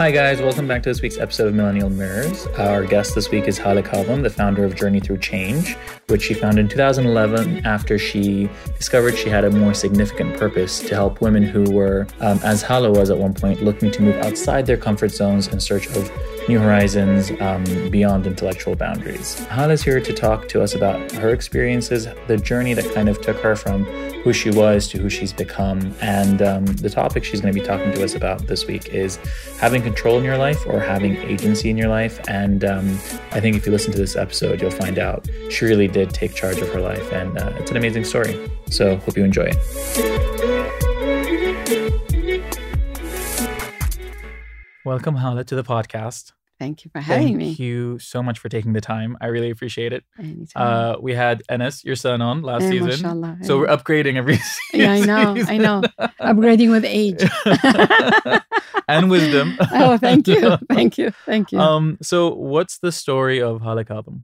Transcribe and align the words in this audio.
Hi, 0.00 0.10
guys. 0.10 0.40
Welcome 0.40 0.66
back 0.66 0.82
to 0.84 0.88
this 0.88 1.02
week's 1.02 1.18
episode 1.18 1.48
of 1.48 1.54
Millennial 1.54 1.90
Mirrors. 1.90 2.46
Our 2.56 2.86
guest 2.86 3.14
this 3.14 3.30
week 3.30 3.46
is 3.46 3.58
Hala 3.58 3.82
Kadhim, 3.82 4.22
the 4.22 4.30
founder 4.30 4.64
of 4.64 4.74
Journey 4.74 4.98
Through 4.98 5.18
Change, 5.18 5.74
which 6.06 6.22
she 6.22 6.32
founded 6.32 6.64
in 6.64 6.68
2011 6.70 7.66
after 7.66 7.98
she 7.98 8.48
discovered 8.78 9.14
she 9.18 9.28
had 9.28 9.44
a 9.44 9.50
more 9.50 9.74
significant 9.74 10.38
purpose 10.38 10.80
to 10.80 10.94
help 10.94 11.20
women 11.20 11.42
who 11.42 11.70
were, 11.70 12.06
um, 12.20 12.40
as 12.42 12.62
Hala 12.62 12.90
was 12.90 13.10
at 13.10 13.18
one 13.18 13.34
point, 13.34 13.62
looking 13.62 13.90
to 13.90 14.00
move 14.00 14.16
outside 14.24 14.64
their 14.64 14.78
comfort 14.78 15.10
zones 15.10 15.48
in 15.48 15.60
search 15.60 15.86
of 15.88 16.10
new 16.48 16.58
horizons 16.58 17.30
um, 17.40 17.64
beyond 17.90 18.26
intellectual 18.26 18.74
boundaries. 18.76 19.38
Hala's 19.46 19.82
here 19.82 20.00
to 20.00 20.12
talk 20.12 20.48
to 20.48 20.62
us 20.62 20.74
about 20.74 21.12
her 21.12 21.30
experiences, 21.30 22.06
the 22.26 22.36
journey 22.36 22.74
that 22.74 22.92
kind 22.94 23.08
of 23.08 23.20
took 23.20 23.38
her 23.38 23.56
from 23.56 23.84
who 24.22 24.32
she 24.32 24.50
was 24.50 24.88
to 24.88 24.98
who 24.98 25.08
she's 25.08 25.32
become. 25.32 25.94
And 26.00 26.42
um, 26.42 26.66
the 26.66 26.90
topic 26.90 27.24
she's 27.24 27.40
going 27.40 27.54
to 27.54 27.60
be 27.60 27.66
talking 27.66 27.92
to 27.92 28.04
us 28.04 28.14
about 28.14 28.46
this 28.46 28.66
week 28.66 28.88
is 28.88 29.16
having 29.58 29.82
control 29.82 30.18
in 30.18 30.24
your 30.24 30.38
life 30.38 30.66
or 30.66 30.80
having 30.80 31.16
agency 31.18 31.70
in 31.70 31.76
your 31.76 31.88
life. 31.88 32.20
And 32.28 32.64
um, 32.64 32.88
I 33.32 33.40
think 33.40 33.56
if 33.56 33.66
you 33.66 33.72
listen 33.72 33.92
to 33.92 33.98
this 33.98 34.16
episode, 34.16 34.60
you'll 34.60 34.70
find 34.70 34.98
out 34.98 35.28
she 35.50 35.64
really 35.64 35.88
did 35.88 36.10
take 36.10 36.34
charge 36.34 36.58
of 36.58 36.68
her 36.72 36.80
life. 36.80 37.12
And 37.12 37.38
uh, 37.38 37.52
it's 37.58 37.70
an 37.70 37.76
amazing 37.76 38.04
story. 38.04 38.50
So 38.70 38.96
hope 38.96 39.16
you 39.16 39.24
enjoy 39.24 39.50
it. 39.52 40.59
Welcome, 44.84 45.16
Hala, 45.16 45.44
to 45.44 45.54
the 45.54 45.62
podcast. 45.64 46.32
Thank 46.58 46.84
you 46.84 46.90
for 46.90 47.00
having 47.00 47.26
Thank 47.28 47.36
me. 47.36 47.44
Thank 47.46 47.58
you 47.58 47.98
so 47.98 48.22
much 48.22 48.38
for 48.38 48.48
taking 48.50 48.72
the 48.74 48.80
time. 48.82 49.16
I 49.20 49.26
really 49.26 49.50
appreciate 49.50 49.92
it. 49.94 50.04
Anytime. 50.18 50.50
Uh, 50.54 50.96
we 51.00 51.14
had 51.14 51.42
Enes, 51.50 51.84
your 51.84 51.96
son, 51.96 52.20
on 52.20 52.42
last 52.42 52.64
Eh, 52.64 52.70
season. 52.70 52.86
mashallah, 52.88 53.38
So 53.42 53.58
we're 53.58 53.66
upgrading 53.66 54.16
every 54.16 54.36
season. 54.36 54.56
Yeah, 54.80 54.92
I 54.92 55.00
know, 55.00 55.44
I 55.48 55.56
know. 55.58 55.82
Upgrading 56.20 56.70
with 56.70 56.84
age. 56.84 57.22
and 58.88 59.10
wisdom. 59.10 59.56
oh, 59.72 59.96
thank 59.96 60.28
you, 60.28 60.56
thank 60.70 60.98
you, 60.98 61.10
thank 61.24 61.50
you. 61.52 61.58
Um, 61.58 61.98
so 62.02 62.34
what's 62.34 62.78
the 62.78 62.92
story 62.92 63.40
of 63.42 63.62
Hala 63.62 63.84
Kadhim? 63.84 64.22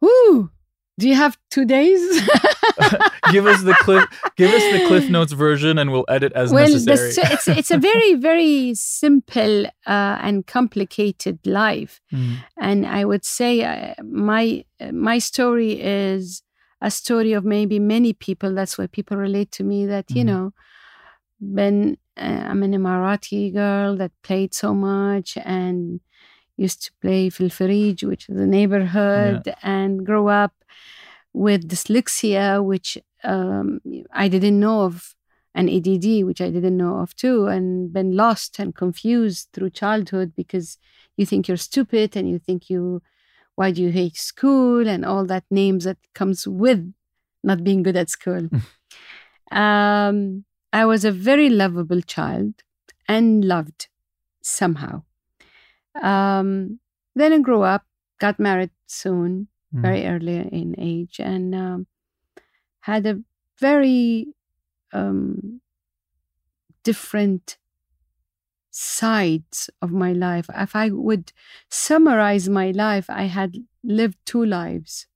Woo! 0.00 0.50
Do 0.98 1.08
you 1.08 1.14
have 1.14 1.38
two 1.50 1.64
days? 1.64 2.00
give 3.30 3.46
us 3.46 3.62
the 3.62 3.74
cliff 3.74 4.04
give 4.36 4.52
us 4.52 4.66
the 4.68 4.80
cliff 4.80 5.08
notes 5.16 5.32
version 5.32 5.78
and 5.78 5.90
we'll 5.92 6.04
edit 6.08 6.32
as 6.34 6.52
well, 6.52 6.64
necessary. 6.64 7.12
the, 7.12 7.32
it's 7.32 7.48
it's 7.48 7.70
a 7.70 7.78
very 7.78 8.14
very 8.14 8.74
simple 8.74 9.66
uh, 9.86 10.18
and 10.26 10.46
complicated 10.46 11.38
life, 11.46 12.00
Mm, 12.12 12.44
and 12.58 12.86
I 12.86 13.04
would 13.04 13.24
say 13.24 13.62
uh, 13.64 13.94
my 14.02 14.64
my 14.92 15.18
story 15.18 15.80
is 15.80 16.42
a 16.80 16.90
story 16.90 17.32
of 17.32 17.44
maybe 17.44 17.78
many 17.78 18.12
people. 18.12 18.54
That's 18.54 18.76
why 18.76 18.86
people 18.86 19.16
relate 19.16 19.50
to 19.52 19.64
me. 19.64 19.86
That 19.86 20.10
you 20.14 20.24
Mhm. 20.24 20.26
know, 20.26 20.52
when 21.40 21.96
uh, 22.16 22.44
I'm 22.50 22.62
an 22.62 22.72
Emirati 22.72 23.52
girl 23.52 23.96
that 23.96 24.12
played 24.22 24.52
so 24.54 24.74
much 24.74 25.38
and 25.44 26.00
used 26.56 26.82
to 26.84 26.92
play 27.00 27.30
Filfarij, 27.30 28.04
which 28.04 28.28
is 28.28 28.36
a 28.38 28.46
neighborhood, 28.46 29.54
and 29.62 30.04
grow 30.06 30.28
up 30.28 30.52
with 31.32 31.68
dyslexia, 31.68 32.64
which 32.64 32.98
um, 33.24 33.80
I 34.12 34.28
didn't 34.28 34.60
know 34.60 34.82
of, 34.82 35.14
and 35.54 35.68
ADD, 35.68 36.24
which 36.24 36.40
I 36.40 36.50
didn't 36.50 36.76
know 36.76 36.98
of 36.98 37.14
too, 37.14 37.46
and 37.46 37.92
been 37.92 38.16
lost 38.16 38.58
and 38.58 38.74
confused 38.74 39.48
through 39.52 39.70
childhood 39.70 40.32
because 40.34 40.78
you 41.16 41.26
think 41.26 41.46
you're 41.46 41.56
stupid 41.56 42.16
and 42.16 42.28
you 42.28 42.38
think 42.38 42.70
you, 42.70 43.02
why 43.54 43.70
do 43.70 43.82
you 43.82 43.90
hate 43.90 44.16
school 44.16 44.88
and 44.88 45.04
all 45.04 45.26
that 45.26 45.44
names 45.50 45.84
that 45.84 45.98
comes 46.14 46.46
with 46.46 46.92
not 47.42 47.64
being 47.64 47.82
good 47.82 47.96
at 47.96 48.10
school. 48.10 48.48
um, 49.52 50.44
I 50.72 50.84
was 50.84 51.04
a 51.04 51.12
very 51.12 51.48
lovable 51.50 52.00
child 52.00 52.54
and 53.08 53.44
loved 53.44 53.88
somehow. 54.42 55.02
Um, 56.00 56.80
then 57.14 57.32
I 57.32 57.38
grew 57.40 57.62
up, 57.62 57.84
got 58.18 58.40
married 58.40 58.70
soon, 58.86 59.48
mm, 59.74 59.82
very 59.82 60.06
early 60.06 60.36
in 60.36 60.74
age, 60.78 61.20
and 61.20 61.54
um, 61.54 61.86
had 62.80 63.06
a 63.06 63.20
very 63.58 64.26
um, 64.92 65.60
different 66.82 67.58
sides 68.70 69.68
of 69.80 69.92
my 69.92 70.12
life. 70.12 70.46
If 70.54 70.74
I 70.74 70.90
would 70.90 71.32
summarize 71.70 72.48
my 72.48 72.70
life, 72.70 73.08
I 73.08 73.24
had 73.24 73.56
lived 73.84 74.18
two 74.24 74.44
lives 74.44 75.06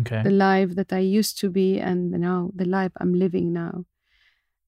okay. 0.00 0.22
the 0.22 0.30
life 0.30 0.74
that 0.74 0.92
I 0.92 0.98
used 0.98 1.38
to 1.38 1.50
be 1.50 1.78
and 1.78 2.10
now 2.10 2.50
the 2.54 2.64
life 2.64 2.92
I'm 3.00 3.14
living 3.14 3.52
now. 3.52 3.84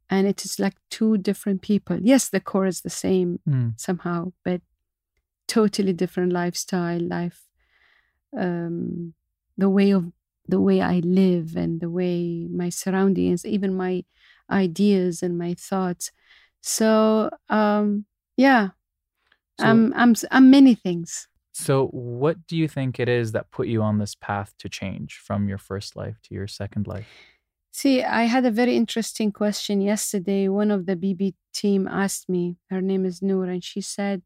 And 0.08 0.26
it 0.26 0.44
is 0.44 0.60
like 0.60 0.76
two 0.88 1.18
different 1.18 1.62
people. 1.62 1.98
Yes, 2.00 2.28
the 2.28 2.40
core 2.40 2.66
is 2.66 2.82
the 2.82 2.90
same 2.90 3.40
Mm, 3.48 3.72
somehow, 3.76 4.32
but 4.44 4.60
totally 5.48 5.92
different 5.92 6.32
lifestyle, 6.32 7.00
life, 7.00 7.45
um, 8.36 9.14
the 9.56 9.68
way 9.70 9.90
of 9.92 10.12
the 10.48 10.60
way 10.60 10.80
I 10.80 11.00
live 11.00 11.56
and 11.56 11.80
the 11.80 11.90
way 11.90 12.46
my 12.50 12.68
surroundings, 12.68 13.44
even 13.44 13.74
my 13.74 14.04
ideas 14.50 15.22
and 15.22 15.36
my 15.36 15.54
thoughts. 15.54 16.12
So 16.60 17.30
um, 17.48 18.04
yeah, 18.36 18.68
So- 19.58 19.66
I'm 19.66 19.92
I'm 19.94 20.14
I'm 20.30 20.50
many 20.50 20.74
things. 20.74 21.28
So 21.52 21.86
what 21.86 22.46
do 22.46 22.54
you 22.54 22.68
think 22.68 23.00
it 23.00 23.08
is 23.08 23.32
that 23.32 23.50
put 23.50 23.66
you 23.66 23.80
on 23.80 23.96
this 23.98 24.14
path 24.14 24.54
to 24.58 24.68
change 24.68 25.14
from 25.14 25.48
your 25.48 25.56
first 25.56 25.96
life 25.96 26.20
to 26.24 26.34
your 26.34 26.46
second 26.46 26.86
life? 26.86 27.08
See, 27.72 28.02
I 28.02 28.24
had 28.24 28.44
a 28.44 28.50
very 28.50 28.76
interesting 28.76 29.32
question 29.32 29.80
yesterday. 29.80 30.48
One 30.48 30.70
of 30.70 30.84
the 30.84 30.96
BB 30.96 31.32
team 31.54 31.88
asked 31.88 32.28
me, 32.28 32.56
her 32.68 32.82
name 32.82 33.06
is 33.06 33.22
Noor, 33.22 33.46
and 33.46 33.64
she 33.64 33.80
said, 33.80 34.20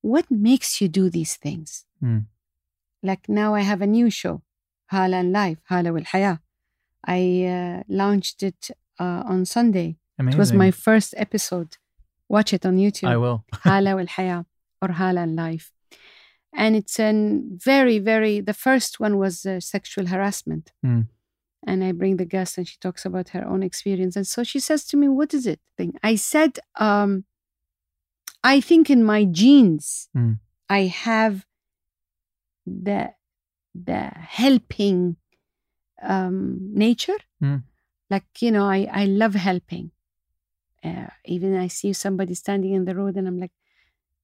What 0.00 0.30
makes 0.30 0.80
you 0.80 0.88
do 0.88 1.10
these 1.10 1.36
things? 1.36 1.84
Hmm. 2.00 2.18
Like 3.02 3.28
now 3.28 3.54
I 3.54 3.60
have 3.60 3.80
a 3.82 3.86
new 3.86 4.10
show, 4.10 4.42
Hala 4.86 5.18
and 5.18 5.32
Life, 5.32 5.58
Hala 5.68 5.92
wal 5.92 6.04
Haya. 6.04 6.40
I 7.06 7.44
uh, 7.44 7.82
launched 7.88 8.42
it 8.42 8.70
uh, 8.98 9.22
on 9.26 9.44
Sunday. 9.44 9.96
Amazing. 10.18 10.36
It 10.36 10.38
was 10.38 10.52
my 10.52 10.70
first 10.70 11.14
episode. 11.16 11.76
Watch 12.28 12.52
it 12.52 12.66
on 12.66 12.76
YouTube. 12.76 13.08
I 13.08 13.16
will. 13.16 13.44
Hala 13.54 13.94
wal 13.96 14.06
Haya 14.06 14.44
or 14.82 14.92
Hala 14.92 15.22
and 15.22 15.36
Life. 15.36 15.72
And 16.52 16.74
it's 16.74 16.98
an 16.98 17.58
very, 17.62 17.98
very, 17.98 18.40
the 18.40 18.54
first 18.54 18.98
one 18.98 19.18
was 19.18 19.46
uh, 19.46 19.60
sexual 19.60 20.06
harassment. 20.06 20.72
Mm. 20.84 21.06
And 21.66 21.84
I 21.84 21.92
bring 21.92 22.16
the 22.16 22.24
guest 22.24 22.58
and 22.58 22.66
she 22.66 22.78
talks 22.80 23.04
about 23.04 23.30
her 23.30 23.46
own 23.46 23.62
experience. 23.62 24.16
And 24.16 24.26
so 24.26 24.42
she 24.42 24.58
says 24.58 24.84
to 24.86 24.96
me, 24.96 25.08
What 25.08 25.34
is 25.34 25.46
it? 25.46 25.60
Thing. 25.76 25.94
I 26.02 26.16
said, 26.16 26.58
um, 26.76 27.24
I 28.42 28.60
think 28.60 28.90
in 28.90 29.04
my 29.04 29.24
genes, 29.24 30.08
Mm. 30.16 30.38
I 30.70 30.80
have 30.82 31.46
the 32.84 33.12
the 33.74 34.10
helping 34.14 35.16
um, 36.02 36.58
nature. 36.74 37.16
Mm. 37.42 37.62
Like, 38.10 38.24
you 38.40 38.50
know, 38.50 38.64
I, 38.64 38.88
I 38.90 39.04
love 39.04 39.34
helping. 39.34 39.90
Uh, 40.82 41.08
even 41.24 41.56
I 41.56 41.68
see 41.68 41.92
somebody 41.92 42.34
standing 42.34 42.72
in 42.72 42.84
the 42.84 42.94
road 42.94 43.16
and 43.16 43.26
I'm 43.28 43.38
like, 43.38 43.52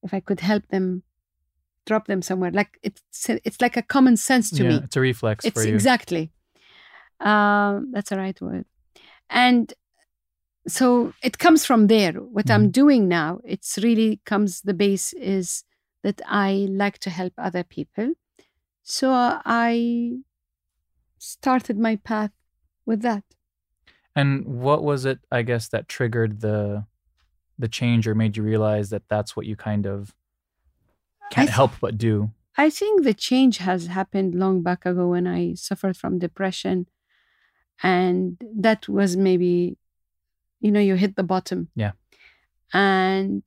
if 0.03 0.13
I 0.13 0.19
could 0.19 0.39
help 0.39 0.67
them, 0.69 1.03
drop 1.85 2.07
them 2.07 2.21
somewhere. 2.21 2.51
Like 2.51 2.79
it's 2.81 3.01
it's 3.29 3.61
like 3.61 3.77
a 3.77 3.81
common 3.81 4.17
sense 4.17 4.49
to 4.51 4.63
yeah, 4.63 4.69
me. 4.69 4.81
it's 4.83 4.95
a 4.95 5.01
reflex 5.01 5.45
It's 5.45 5.53
for 5.53 5.67
you. 5.67 5.73
exactly. 5.73 6.31
Um, 7.19 7.91
that's 7.91 8.09
the 8.09 8.17
right 8.17 8.39
word. 8.41 8.65
And 9.29 9.73
so 10.67 11.13
it 11.21 11.37
comes 11.37 11.65
from 11.65 11.87
there. 11.87 12.13
What 12.13 12.49
I'm 12.49 12.71
doing 12.71 13.07
now, 13.07 13.39
it's 13.43 13.77
really 13.77 14.21
comes. 14.25 14.61
The 14.61 14.73
base 14.73 15.13
is 15.13 15.63
that 16.03 16.21
I 16.25 16.67
like 16.69 16.97
to 16.99 17.09
help 17.09 17.33
other 17.37 17.63
people. 17.63 18.13
So 18.87 19.09
I 19.11 20.19
started 21.17 21.79
my 21.79 21.95
path 21.95 22.31
with 22.85 23.01
that. 23.01 23.23
And 24.15 24.45
what 24.45 24.83
was 24.83 25.05
it, 25.05 25.19
I 25.31 25.41
guess, 25.41 25.67
that 25.69 25.89
triggered 25.89 26.41
the 26.41 26.85
the 27.57 27.67
change 27.67 28.07
or 28.07 28.13
made 28.13 28.37
you 28.37 28.43
realize 28.43 28.89
that 28.91 29.03
that's 29.09 29.35
what 29.35 29.45
you 29.45 29.55
kind 29.55 29.87
of 29.87 30.13
can't 31.31 31.47
th- 31.47 31.55
help 31.55 31.71
but 31.81 31.97
do? 31.97 32.29
I 32.57 32.69
think 32.69 33.03
the 33.03 33.13
change 33.13 33.57
has 33.57 33.87
happened 33.87 34.35
long 34.35 34.61
back 34.61 34.85
ago 34.85 35.09
when 35.09 35.25
I 35.25 35.55
suffered 35.55 35.97
from 35.97 36.19
depression. 36.19 36.85
And 37.81 38.37
that 38.55 38.87
was 38.87 39.17
maybe, 39.17 39.77
you 40.61 40.71
know, 40.71 40.79
you 40.79 40.95
hit 40.95 41.15
the 41.15 41.23
bottom. 41.23 41.69
Yeah. 41.75 41.93
And 42.71 43.41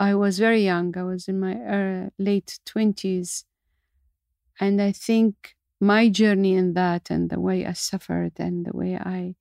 I 0.00 0.14
was 0.14 0.38
very 0.38 0.64
young. 0.64 0.96
I 0.96 1.04
was 1.04 1.28
in 1.28 1.38
my 1.38 1.54
uh, 1.54 2.10
late 2.18 2.58
20s. 2.66 3.44
And 4.60 4.80
I 4.80 4.92
think 4.92 5.56
my 5.80 6.10
journey 6.10 6.54
in 6.54 6.74
that 6.74 7.10
and 7.10 7.30
the 7.30 7.40
way 7.40 7.66
I 7.66 7.72
suffered 7.72 8.32
and 8.38 8.66
the 8.66 8.76
way 8.76 8.94
I 8.96 9.34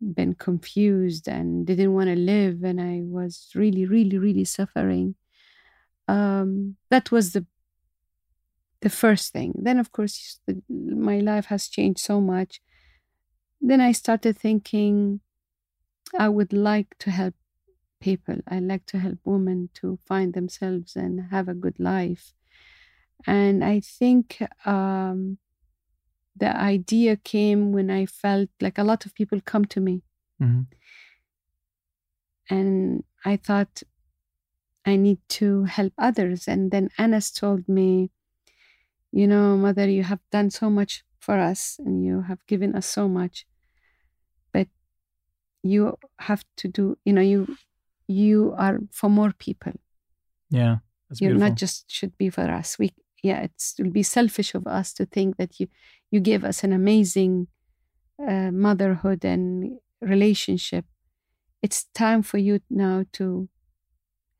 been 0.00 0.34
confused 0.34 1.28
and 1.28 1.66
didn't 1.66 1.94
want 1.94 2.08
to 2.08 2.16
live 2.16 2.62
and 2.62 2.80
I 2.80 3.00
was 3.02 3.50
really, 3.54 3.86
really, 3.86 4.18
really 4.18 4.44
suffering. 4.44 5.14
Um, 6.06 6.76
that 6.90 7.10
was 7.10 7.32
the 7.32 7.46
the 8.80 8.88
first 8.88 9.32
thing. 9.32 9.54
Then, 9.56 9.78
of 9.78 9.90
course, 9.90 10.40
the, 10.46 10.62
my 10.68 11.18
life 11.18 11.46
has 11.46 11.66
changed 11.68 11.98
so 11.98 12.20
much. 12.20 12.60
Then 13.60 13.80
I 13.80 13.90
started 13.90 14.38
thinking 14.38 15.20
I 16.16 16.28
would 16.28 16.52
like 16.52 16.96
to 17.00 17.10
help 17.10 17.34
people. 18.00 18.36
I 18.46 18.60
like 18.60 18.86
to 18.86 18.98
help 18.98 19.18
women 19.24 19.70
to 19.74 19.98
find 20.06 20.32
themselves 20.32 20.94
and 20.94 21.32
have 21.32 21.48
a 21.48 21.54
good 21.54 21.80
life. 21.80 22.34
And 23.26 23.64
I 23.64 23.80
think 23.80 24.42
um, 24.64 25.38
the 26.36 26.56
idea 26.56 27.16
came 27.16 27.72
when 27.72 27.90
I 27.90 28.06
felt 28.06 28.48
like 28.60 28.78
a 28.78 28.84
lot 28.84 29.06
of 29.06 29.14
people 29.14 29.40
come 29.44 29.64
to 29.66 29.80
me. 29.80 30.02
Mm-hmm. 30.40 30.62
And 32.50 33.04
I 33.24 33.36
thought 33.36 33.82
I 34.86 34.96
need 34.96 35.18
to 35.40 35.64
help 35.64 35.92
others. 35.98 36.48
And 36.48 36.70
then 36.70 36.88
Anas 36.98 37.30
told 37.30 37.68
me, 37.68 38.10
You 39.12 39.26
know, 39.26 39.56
Mother, 39.56 39.88
you 39.88 40.04
have 40.04 40.20
done 40.30 40.50
so 40.50 40.70
much 40.70 41.04
for 41.20 41.38
us 41.38 41.78
and 41.78 42.04
you 42.04 42.22
have 42.22 42.46
given 42.46 42.74
us 42.74 42.86
so 42.86 43.08
much. 43.08 43.44
But 44.52 44.68
you 45.62 45.98
have 46.20 46.44
to 46.58 46.68
do, 46.68 46.96
you 47.04 47.12
know, 47.12 47.20
you 47.20 47.56
you 48.06 48.54
are 48.56 48.78
for 48.90 49.10
more 49.10 49.32
people. 49.38 49.72
Yeah. 50.50 50.76
You're 51.20 51.34
not 51.34 51.54
just 51.54 51.90
should 51.90 52.16
be 52.16 52.30
for 52.30 52.50
us. 52.50 52.78
We 52.78 52.92
yeah, 53.22 53.40
it's, 53.40 53.74
it 53.78 53.84
will 53.84 53.90
be 53.90 54.02
selfish 54.02 54.54
of 54.54 54.66
us 54.66 54.92
to 54.94 55.06
think 55.06 55.36
that 55.36 55.58
you 55.60 55.68
you 56.10 56.20
give 56.20 56.44
us 56.44 56.64
an 56.64 56.72
amazing 56.72 57.48
uh, 58.26 58.50
motherhood 58.50 59.24
and 59.24 59.78
relationship. 60.00 60.84
It's 61.62 61.84
time 61.94 62.22
for 62.22 62.38
you 62.38 62.60
now 62.70 63.04
to 63.14 63.48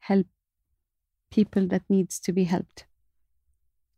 help 0.01 0.27
people 1.31 1.67
that 1.69 1.83
needs 1.89 2.19
to 2.21 2.33
be 2.33 2.45
helped. 2.45 2.87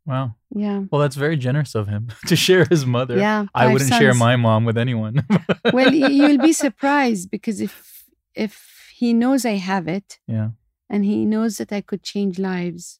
Wow. 0.07 0.35
Yeah. 0.55 0.83
Well, 0.91 1.01
that's 1.01 1.17
very 1.17 1.37
generous 1.37 1.75
of 1.75 1.89
him 1.89 2.09
to 2.27 2.37
share 2.37 2.65
his 2.65 2.87
mother. 2.87 3.19
Yeah. 3.19 3.47
I 3.55 3.73
wouldn't 3.73 3.95
share 3.95 4.15
my 4.15 4.37
mom 4.37 4.65
with 4.65 4.79
anyone. 4.79 5.25
well, 5.73 5.93
you'll 5.93 6.39
be 6.39 6.53
surprised 6.67 7.31
because 7.31 7.61
if 7.61 8.05
if 8.35 8.93
he 8.95 9.13
knows 9.13 9.45
I 9.45 9.57
have 9.57 9.89
it 9.89 10.19
yeah. 10.27 10.51
and 10.89 11.05
he 11.05 11.25
knows 11.25 11.59
that 11.59 11.73
I 11.73 11.81
could 11.81 12.03
change 12.03 12.39
lives, 12.39 13.00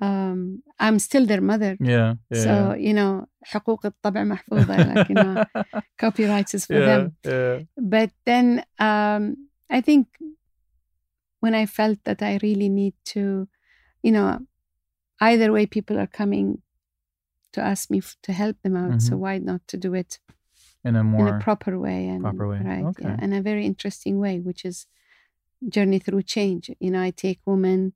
um, 0.00 0.62
I'm 0.78 0.98
still 0.98 1.26
their 1.26 1.40
mother. 1.40 1.76
Yeah. 1.80 2.14
Yeah. 2.30 2.42
So 2.44 2.74
you 2.74 2.94
know, 2.94 3.26
حقوق 3.46 3.86
الطبع 3.86 4.24
محفوظة, 4.24 4.94
like 4.94 5.08
you 5.08 5.14
know, 5.14 5.44
copyrights 5.98 6.54
is 6.54 6.66
for 6.66 6.74
yeah, 6.80 6.86
them. 6.86 7.16
Yeah. 7.24 7.62
But 7.76 8.10
then 8.24 8.64
um, 8.78 9.48
I 9.70 9.80
think 9.80 10.06
when 11.40 11.54
I 11.54 11.66
felt 11.66 11.98
that 12.04 12.22
I 12.22 12.38
really 12.42 12.68
need 12.68 12.94
to, 13.06 13.48
you 14.02 14.12
know, 14.12 14.40
either 15.20 15.52
way, 15.52 15.66
people 15.66 15.98
are 15.98 16.06
coming 16.06 16.62
to 17.52 17.60
ask 17.62 17.90
me 17.90 17.98
f- 17.98 18.16
to 18.22 18.32
help 18.32 18.56
them 18.62 18.76
out. 18.76 19.00
So 19.02 19.14
Mhm. 19.14 19.18
why 19.20 19.38
not 19.38 19.62
to 19.68 19.76
do 19.76 19.94
it 19.94 20.18
In 20.84 20.94
a 20.96 21.00
in 21.00 21.04
more 21.04 21.28
a 21.36 21.40
proper 21.40 21.78
way 21.78 22.06
and 22.08 22.22
proper 22.22 22.46
way. 22.48 22.58
right? 22.60 22.84
Okay. 22.84 23.04
Yeah, 23.08 23.16
in 23.24 23.32
a 23.32 23.42
very 23.42 23.64
interesting 23.66 24.18
way, 24.18 24.40
which 24.40 24.64
is 24.64 24.86
journey 25.68 25.98
through 25.98 26.22
change. 26.22 26.70
You 26.80 26.90
know, 26.92 27.02
I 27.02 27.10
take 27.10 27.40
women. 27.46 27.92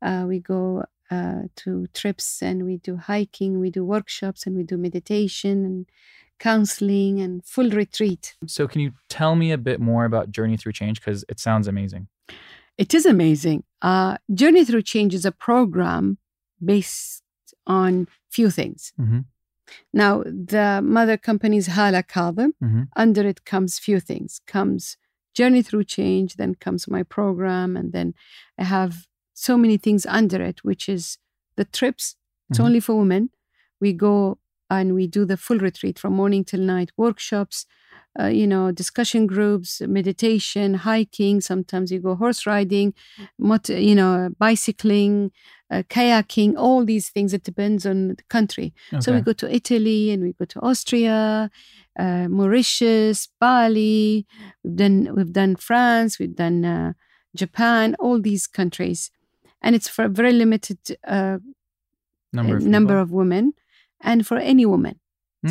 Uh, 0.00 0.24
we 0.26 0.38
go 0.40 0.84
uh, 1.09 1.43
to 1.57 1.87
trips 1.93 2.41
and 2.41 2.65
we 2.65 2.77
do 2.77 2.97
hiking, 2.97 3.59
we 3.59 3.69
do 3.69 3.83
workshops, 3.85 4.45
and 4.45 4.55
we 4.55 4.63
do 4.63 4.77
meditation 4.77 5.65
and 5.65 5.89
counseling 6.39 7.19
and 7.19 7.43
full 7.45 7.69
retreat. 7.69 8.35
So, 8.45 8.67
can 8.67 8.81
you 8.81 8.93
tell 9.09 9.35
me 9.35 9.51
a 9.51 9.57
bit 9.57 9.79
more 9.79 10.05
about 10.05 10.31
Journey 10.31 10.57
Through 10.57 10.73
Change? 10.73 10.99
Because 10.99 11.25
it 11.29 11.39
sounds 11.39 11.67
amazing. 11.67 12.07
It 12.77 12.93
is 12.93 13.05
amazing. 13.05 13.63
Uh, 13.81 14.17
Journey 14.33 14.63
Through 14.63 14.83
Change 14.83 15.13
is 15.13 15.25
a 15.25 15.31
program 15.31 16.17
based 16.63 17.23
on 17.65 18.07
few 18.29 18.49
things. 18.49 18.93
Mm-hmm. 18.99 19.19
Now, 19.93 20.23
the 20.23 20.81
mother 20.83 21.17
company 21.17 21.57
is 21.57 21.67
Hala 21.67 22.03
Kadhim. 22.03 22.51
Mm-hmm. 22.63 22.83
Under 22.95 23.27
it 23.27 23.45
comes 23.45 23.79
few 23.79 23.99
things. 23.99 24.41
Comes 24.47 24.97
Journey 25.33 25.61
Through 25.61 25.85
Change, 25.85 26.35
then 26.35 26.55
comes 26.55 26.87
my 26.87 27.03
program, 27.03 27.75
and 27.75 27.91
then 27.91 28.13
I 28.57 28.63
have 28.63 29.07
so 29.45 29.57
many 29.57 29.77
things 29.77 30.05
under 30.19 30.41
it, 30.49 30.57
which 30.63 30.89
is 30.89 31.17
the 31.57 31.65
trips. 31.79 32.15
It's 32.49 32.59
Mhm. 32.59 32.65
only 32.65 32.79
for 32.81 32.95
women. 33.03 33.29
We 33.83 33.93
go 33.93 34.39
and 34.69 34.87
we 34.95 35.05
do 35.17 35.23
the 35.25 35.37
full 35.37 35.59
retreat 35.59 35.97
from 35.99 36.13
morning 36.21 36.43
till 36.43 36.59
night, 36.75 36.89
workshops, 36.97 37.65
uh, 38.19 38.31
you 38.39 38.47
know, 38.53 38.71
discussion 38.71 39.27
groups, 39.27 39.69
meditation, 39.99 40.73
hiking. 40.89 41.39
Sometimes 41.41 41.91
you 41.91 41.99
go 42.07 42.15
horse 42.15 42.41
riding, 42.53 42.93
mot- 43.49 43.69
you 43.89 43.95
know, 43.99 44.29
bicycling, 44.39 45.31
uh, 45.73 45.83
kayaking, 45.95 46.51
all 46.57 46.83
these 46.85 47.07
things. 47.13 47.31
It 47.33 47.43
depends 47.43 47.85
on 47.85 47.97
the 48.19 48.23
country. 48.35 48.73
So 49.03 49.07
we 49.13 49.21
go 49.29 49.33
to 49.33 49.47
Italy 49.59 50.01
and 50.11 50.23
we 50.23 50.31
go 50.33 50.45
to 50.53 50.59
Austria, 50.69 51.49
uh, 52.03 52.27
Mauritius, 52.37 53.19
Bali. 53.39 54.25
We've 54.63 54.75
done 54.83 54.97
we've 55.15 55.33
done 55.41 55.55
France. 55.67 56.11
We've 56.19 56.35
done 56.45 56.59
uh, 56.65 56.93
Japan. 57.41 57.95
All 57.99 58.19
these 58.29 58.45
countries, 58.59 59.11
and 59.67 59.75
it's 59.75 59.89
for 59.89 60.05
a 60.05 60.09
very 60.09 60.31
limited 60.31 60.79
uh, 61.05 61.39
number 62.33 62.55
of 62.57 62.63
number 62.63 62.97
of 63.03 63.11
women, 63.11 63.53
and 63.99 64.25
for 64.25 64.37
any 64.37 64.65
woman. 64.65 64.95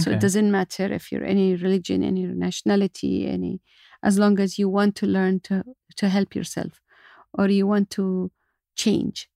So 0.03 0.11
it 0.11 0.21
doesn't 0.21 0.51
matter 0.51 0.87
if 0.93 1.11
you're 1.11 1.25
any 1.25 1.55
religion, 1.55 2.03
any 2.03 2.25
nationality, 2.27 3.27
any, 3.37 3.61
as 4.03 4.19
long 4.19 4.41
as 4.41 4.59
you 4.59 4.69
want 4.69 4.95
to 4.97 5.07
learn 5.07 5.41
to 5.41 5.55
to 6.01 6.09
help 6.09 6.35
yourself, 6.35 6.73
or 7.39 7.49
you 7.49 7.67
want 7.69 7.89
to 7.91 8.31
change. 8.75 9.29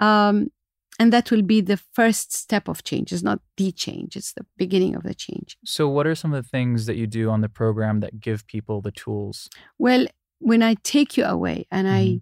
Um, 0.00 0.50
and 0.98 1.12
that 1.12 1.30
will 1.30 1.42
be 1.42 1.60
the 1.60 1.76
first 1.76 2.32
step 2.32 2.68
of 2.68 2.82
change. 2.84 3.12
It's 3.12 3.22
not 3.22 3.40
the 3.56 3.72
change; 3.72 4.16
it's 4.16 4.32
the 4.32 4.46
beginning 4.56 4.94
of 4.96 5.02
the 5.02 5.14
change. 5.14 5.56
So, 5.64 5.88
what 5.88 6.06
are 6.06 6.14
some 6.14 6.32
of 6.34 6.42
the 6.44 6.48
things 6.48 6.86
that 6.86 6.96
you 6.96 7.06
do 7.06 7.30
on 7.30 7.40
the 7.40 7.48
program 7.48 8.00
that 8.00 8.20
give 8.20 8.46
people 8.46 8.80
the 8.80 8.92
tools? 8.92 9.48
Well, 9.78 10.06
when 10.38 10.62
I 10.62 10.74
take 10.82 11.16
you 11.18 11.24
away, 11.24 11.66
and 11.70 11.86
Mhm. 11.86 11.92
I, 11.92 12.20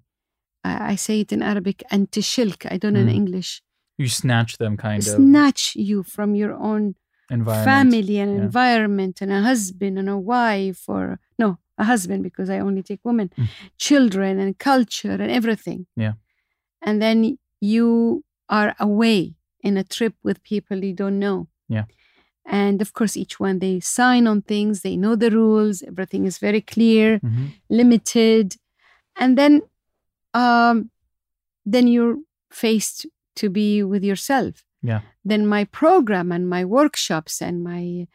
I 0.65 0.97
say 0.97 1.21
it 1.21 1.33
in 1.33 1.43
Arabic, 1.43 1.83
and 1.91 2.11
tishilk, 2.11 2.67
I 2.71 2.77
don't 2.77 2.93
know 2.95 3.01
in 3.01 3.07
Mm. 3.09 3.15
English, 3.15 3.63
You 3.99 4.09
snatch 4.09 4.57
them 4.59 4.77
kind 4.77 4.99
of 5.07 5.15
snatch 5.15 5.75
you 5.77 6.03
from 6.03 6.35
your 6.35 6.55
own 6.55 6.95
family 7.65 8.19
and 8.19 8.33
yeah. 8.37 8.43
environment 8.45 9.21
and 9.23 9.31
a 9.33 9.41
husband 9.43 9.99
and 9.99 10.09
a 10.09 10.19
wife 10.19 10.83
or 10.89 11.19
no 11.39 11.59
a 11.79 11.85
husband 11.85 12.23
because 12.23 12.49
i 12.51 12.59
only 12.59 12.83
take 12.83 13.01
women 13.05 13.29
Mm. 13.37 13.49
children 13.79 14.39
and 14.41 14.59
culture 14.59 15.13
and 15.23 15.31
everything 15.31 15.87
Yeah. 15.97 16.15
and 16.87 17.01
then 17.01 17.39
you 17.61 18.25
are 18.49 18.75
away 18.79 19.35
in 19.63 19.77
a 19.77 19.85
trip 19.85 20.15
with 20.25 20.43
people 20.43 20.79
you 20.85 20.95
don't 21.03 21.19
know 21.19 21.49
Yeah. 21.69 21.85
and 22.45 22.83
of 22.83 22.93
course 22.93 23.17
each 23.23 23.39
one 23.41 23.59
they 23.61 23.81
sign 23.81 24.27
on 24.27 24.43
things 24.43 24.81
they 24.81 24.97
know 24.97 25.15
the 25.17 25.31
rules 25.31 25.83
everything 25.83 26.27
is 26.27 26.39
very 26.39 26.61
clear 26.75 27.21
Mhm. 27.21 27.47
limited 27.69 28.57
and 29.21 29.37
then 29.39 29.63
um 30.35 30.91
then 31.67 31.87
you're 31.87 32.17
faced 32.51 33.07
to 33.37 33.49
be 33.51 33.83
with 33.83 34.03
yourself 34.05 34.65
Yeah. 34.83 35.01
then 35.25 35.47
my 35.47 35.65
program 35.65 36.33
and 36.33 36.49
my 36.49 36.65
workshops 36.65 37.43
and 37.43 37.63
my 37.63 38.07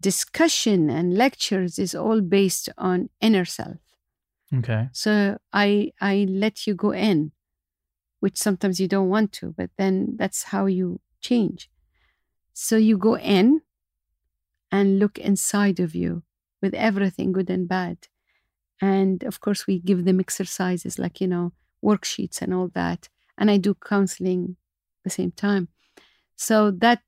discussion 0.00 0.90
and 0.90 1.16
lectures 1.16 1.78
is 1.78 1.94
all 1.94 2.20
based 2.20 2.68
on 2.76 3.08
inner 3.20 3.44
self 3.44 3.78
Okay. 4.58 4.88
so 4.92 5.38
i 5.52 5.92
i 6.00 6.26
let 6.28 6.66
you 6.66 6.74
go 6.74 6.92
in 6.92 7.32
which 8.20 8.36
sometimes 8.36 8.78
you 8.80 8.88
don't 8.88 9.08
want 9.08 9.32
to 9.32 9.52
but 9.56 9.70
then 9.76 10.16
that's 10.16 10.44
how 10.44 10.66
you 10.66 11.00
change 11.20 11.70
so 12.52 12.76
you 12.76 12.96
go 12.98 13.16
in 13.16 13.60
and 14.70 14.98
look 14.98 15.18
inside 15.18 15.80
of 15.80 15.94
you 15.94 16.22
with 16.62 16.74
everything 16.74 17.32
good 17.32 17.50
and 17.50 17.68
bad 17.68 17.96
and 18.80 19.22
of 19.24 19.40
course 19.40 19.66
we 19.66 19.78
give 19.78 20.04
them 20.04 20.20
exercises 20.20 20.98
like 20.98 21.20
you 21.20 21.28
know 21.28 21.52
worksheets 21.84 22.40
and 22.42 22.52
all 22.52 22.68
that 22.74 23.08
and 23.38 23.50
i 23.50 23.56
do 23.56 23.74
counseling 23.74 24.56
at 25.00 25.04
the 25.04 25.10
same 25.10 25.30
time 25.30 25.68
so 26.36 26.70
that 26.70 27.00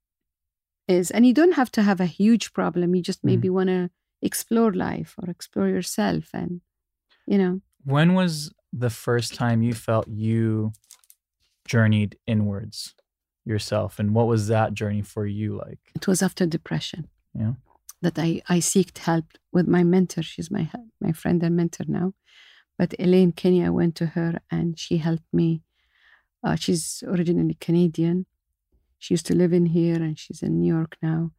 is 0.88 1.10
and 1.10 1.26
you 1.26 1.34
don't 1.34 1.52
have 1.54 1.70
to 1.72 1.82
have 1.82 2.00
a 2.00 2.06
huge 2.06 2.52
problem 2.52 2.94
you 2.94 3.02
just 3.02 3.20
mm-hmm. 3.20 3.28
maybe 3.28 3.50
want 3.50 3.68
to 3.68 3.90
explore 4.22 4.72
life 4.72 5.14
or 5.18 5.30
explore 5.30 5.68
yourself 5.68 6.30
and 6.32 6.60
you 7.26 7.38
know 7.38 7.60
When 7.84 8.14
was 8.14 8.52
the 8.72 8.90
first 8.90 9.34
time 9.34 9.62
you 9.62 9.74
felt 9.74 10.08
you 10.08 10.72
journeyed 11.66 12.16
inwards 12.26 12.94
yourself, 13.44 13.98
and 13.98 14.14
what 14.14 14.26
was 14.26 14.48
that 14.48 14.74
journey 14.74 15.02
for 15.02 15.26
you 15.26 15.56
like? 15.56 15.78
it 15.94 16.06
was 16.06 16.22
after 16.22 16.46
depression 16.46 17.08
Yeah. 17.34 17.54
That 18.02 18.18
I, 18.18 18.42
I 18.48 18.58
seeked 18.58 18.98
help 18.98 19.24
with 19.52 19.66
my 19.66 19.82
mentor. 19.82 20.22
She's 20.22 20.50
my 20.50 20.70
my 21.00 21.12
friend 21.12 21.42
and 21.42 21.56
mentor 21.56 21.84
now. 21.88 22.14
But 22.78 22.94
Elaine 22.98 23.32
Kenny, 23.32 23.64
I 23.64 23.70
went 23.70 23.94
to 23.96 24.06
her 24.06 24.40
and 24.50 24.78
she 24.78 24.98
helped 24.98 25.32
me. 25.32 25.62
Uh, 26.44 26.56
she's 26.56 27.02
originally 27.06 27.54
Canadian. 27.60 28.26
She 28.98 29.14
used 29.14 29.26
to 29.26 29.34
live 29.34 29.52
in 29.52 29.66
here 29.66 29.96
and 29.96 30.18
she's 30.18 30.42
in 30.42 30.60
New 30.60 30.74
York 30.74 30.96
now. 31.02 31.32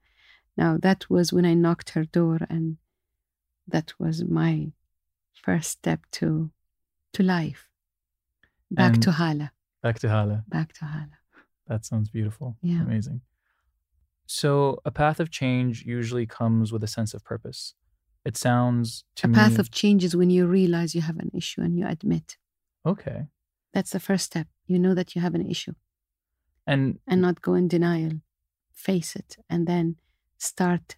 Now 0.57 0.77
that 0.81 1.09
was 1.09 1.31
when 1.31 1.45
I 1.45 1.53
knocked 1.53 1.91
her 1.91 2.05
door 2.05 2.39
and 2.49 2.77
that 3.67 3.93
was 3.99 4.23
my 4.23 4.71
first 5.33 5.69
step 5.69 5.99
to 6.13 6.49
to 7.13 7.23
life. 7.23 7.69
Back 8.71 8.93
And- 8.95 9.03
to 9.03 9.11
Hala. 9.11 9.51
Back 9.83 9.99
to 9.99 10.09
Hala. 10.09 10.43
Back 10.47 10.73
to 10.73 10.85
Hala. 10.85 11.17
That 11.67 11.85
sounds 11.85 12.09
beautiful. 12.09 12.57
Yeah. 12.61 12.81
Amazing. 12.81 13.21
So, 14.27 14.79
a 14.85 14.91
path 14.91 15.19
of 15.19 15.29
change 15.31 15.83
usually 15.85 16.25
comes 16.25 16.71
with 16.73 16.83
a 16.83 16.87
sense 16.87 17.13
of 17.15 17.23
purpose. 17.23 17.73
it 18.25 18.35
sounds 18.37 19.05
to 19.15 19.25
a 19.25 19.29
me 19.29 19.35
path 19.35 19.57
of 19.59 19.71
change 19.71 20.03
is 20.03 20.13
when 20.15 20.29
you 20.29 20.45
realize 20.47 20.93
you 20.93 21.01
have 21.01 21.17
an 21.25 21.31
issue 21.33 21.61
and 21.61 21.77
you 21.79 21.85
admit. 21.87 22.37
okay. 22.85 23.27
That's 23.73 23.91
the 23.91 23.99
first 23.99 24.25
step. 24.25 24.47
You 24.65 24.79
know 24.79 24.93
that 24.95 25.15
you 25.15 25.21
have 25.21 25.35
an 25.35 25.45
issue 25.49 25.73
And 26.65 26.99
and 27.07 27.21
not 27.21 27.41
go 27.41 27.53
in 27.55 27.67
denial. 27.67 28.13
Face 28.73 29.15
it 29.15 29.37
and 29.49 29.65
then 29.67 29.95
start. 30.37 30.97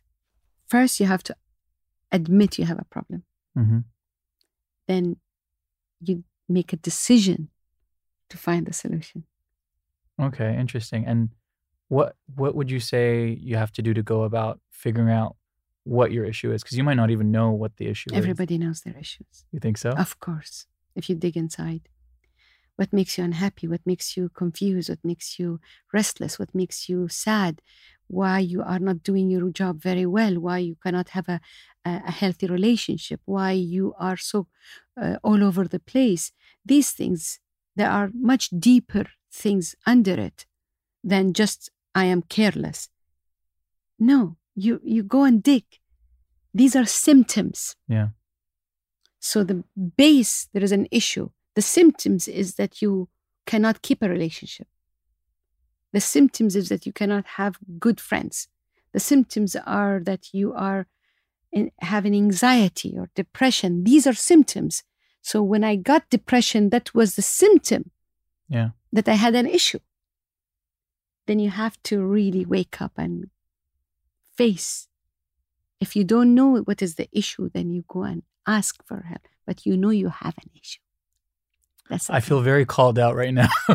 First, 0.65 1.00
you 1.00 1.07
have 1.07 1.24
to 1.24 1.36
admit 2.12 2.57
you 2.59 2.65
have 2.65 2.79
a 2.81 2.86
problem. 2.95 3.24
mhm. 3.55 3.83
Then 4.88 5.17
you 6.07 6.24
make 6.48 6.74
a 6.74 6.77
decision 6.77 7.50
to 8.29 8.38
find 8.38 8.65
the 8.65 8.74
solution. 8.74 9.24
okay, 10.17 10.57
interesting. 10.59 11.05
And 11.05 11.29
what 11.89 12.15
what 12.36 12.55
would 12.55 12.72
you 12.72 12.79
say 12.79 13.38
you 13.41 13.58
have 13.58 13.72
to 13.74 13.81
do 13.81 13.93
to 13.93 14.03
go 14.03 14.24
about 14.24 14.60
figuring 14.72 15.12
out 15.12 15.36
what 15.84 16.12
your 16.12 16.25
issue 16.25 16.51
is? 16.53 16.63
Because 16.63 16.77
you 16.77 16.84
might 16.84 16.98
not 17.03 17.10
even 17.10 17.31
know 17.31 17.51
what 17.51 17.77
the 17.77 17.88
issue 17.88 18.10
is. 18.12 18.17
Everybody 18.17 18.58
knows 18.58 18.81
their 18.81 18.98
issues. 18.98 19.46
You 19.51 19.60
think 19.60 19.77
so? 19.77 19.89
Of 19.91 20.19
course, 20.19 20.65
if 20.96 21.10
you 21.10 21.15
dig 21.15 21.36
inside. 21.36 21.89
What 22.75 22.93
makes 22.93 23.17
you 23.17 23.25
unhappy? 23.25 23.67
What 23.67 23.86
makes 23.86 24.15
you 24.15 24.29
confused? 24.29 24.88
What 24.88 25.03
makes 25.03 25.38
you 25.38 25.60
restless? 25.91 26.39
What 26.39 26.55
makes 26.55 26.88
you 26.88 27.10
sad? 27.10 27.62
Why 28.08 28.39
you 28.39 28.62
are 28.63 28.79
not 28.79 29.03
doing 29.03 29.29
your 29.29 29.50
job 29.50 29.81
very 29.81 30.05
well? 30.05 30.39
Why 30.39 30.60
you 30.60 30.77
cannot 30.81 31.10
have 31.10 31.27
a, 31.27 31.41
a, 31.84 32.01
a 32.08 32.12
healthy 32.12 32.48
relationship? 32.48 33.19
Why 33.25 33.51
you 33.51 33.93
are 34.00 34.15
so 34.15 34.48
uh, 35.01 35.17
all 35.24 35.43
over 35.43 35.67
the 35.67 35.81
place? 35.81 36.31
These 36.65 36.91
things, 36.91 37.41
there 37.75 37.91
are 37.91 38.12
much 38.13 38.50
deeper 38.58 39.08
things 39.29 39.75
under 39.86 40.13
it 40.13 40.46
than 41.03 41.34
just 41.34 41.69
I 41.96 42.05
am 42.05 42.22
careless. 42.24 42.89
No, 43.98 44.38
you 44.55 44.79
you 44.84 45.03
go 45.03 45.24
and 45.24 45.43
dig. 45.43 45.65
These 46.53 46.75
are 46.75 46.86
symptoms. 46.86 47.75
Yeah. 47.88 48.10
So 49.19 49.43
the 49.43 49.63
base, 49.98 50.48
there 50.53 50.63
is 50.63 50.72
an 50.72 50.88
issue. 50.91 51.29
The 51.55 51.62
symptoms 51.62 52.27
is 52.27 52.55
that 52.55 52.81
you 52.81 53.10
cannot 53.46 53.81
keep 53.81 54.01
a 54.01 54.10
relationship. 54.10 54.67
The 55.91 56.00
symptoms 56.00 56.55
is 56.55 56.69
that 56.69 56.86
you 56.86 56.93
cannot 56.93 57.25
have 57.38 57.58
good 57.79 58.00
friends. 58.00 58.48
The 58.93 59.00
symptoms 59.00 59.55
are 59.55 60.00
that 60.03 60.34
you 60.34 60.53
are 60.53 60.88
in, 61.51 61.72
having 61.81 62.13
anxiety 62.15 62.96
or 62.98 63.10
depression. 63.15 63.84
These 63.84 64.08
are 64.08 64.13
symptoms. 64.13 64.84
So 65.22 65.43
when 65.43 65.63
I 65.63 65.75
got 65.75 66.10
depression, 66.10 66.69
that 66.69 66.93
was 66.96 67.15
the 67.15 67.22
symptom 67.22 67.91
Yeah. 68.48 68.69
that 68.93 69.08
I 69.10 69.15
had 69.15 69.36
an 69.36 69.48
issue. 69.48 69.79
Then 71.29 71.38
you 71.38 71.51
have 71.51 71.77
to 71.83 72.01
really 72.01 72.43
wake 72.43 72.81
up 72.81 72.93
and 72.98 73.29
face. 74.36 74.88
If 75.79 75.95
you 75.95 76.03
don't 76.03 76.33
know 76.33 76.57
what 76.62 76.81
is 76.81 76.95
the 76.95 77.07
issue, 77.12 77.51
then 77.53 77.69
you 77.69 77.83
go 77.88 78.01
and 78.01 78.24
ask 78.48 78.83
for 78.83 79.01
help. 79.07 79.27
But 79.45 79.63
you 79.63 79.77
know 79.77 79.91
you 79.91 80.09
have 80.09 80.33
an 80.39 80.50
issue. 80.59 80.79
That's 81.88 82.09
I 82.09 82.19
feel 82.19 82.41
very 82.41 82.65
called 82.65 82.98
out 82.98 83.15
right 83.15 83.31
now. 83.31 83.50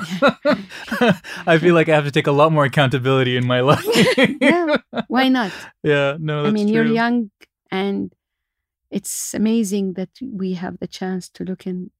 I 1.46 1.58
feel 1.60 1.76
like 1.76 1.88
I 1.88 1.94
have 1.94 2.06
to 2.06 2.10
take 2.10 2.26
a 2.26 2.32
lot 2.32 2.50
more 2.50 2.64
accountability 2.64 3.36
in 3.36 3.46
my 3.46 3.60
life. 3.60 3.86
Yeah, 4.40 4.78
Why 5.06 5.28
not? 5.28 5.52
Yeah, 5.84 6.16
no, 6.18 6.42
that's 6.42 6.50
I 6.50 6.54
mean, 6.54 6.66
you're 6.66 6.84
young, 6.84 7.30
and 7.70 8.12
it's 8.90 9.32
amazing 9.32 9.92
that 9.92 10.10
we 10.20 10.54
have 10.54 10.80
the 10.80 10.88
chance 10.88 11.28
to 11.34 11.44
look 11.44 11.68
in 11.68 11.92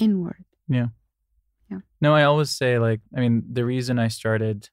inward. 0.00 0.44
Yeah. 0.66 0.88
Yeah. 1.70 1.78
No, 2.00 2.12
I 2.12 2.24
always 2.24 2.50
say 2.50 2.80
like, 2.80 3.02
I 3.16 3.20
mean, 3.20 3.44
the 3.48 3.64
reason 3.64 4.00
I 4.00 4.08
started 4.08 4.68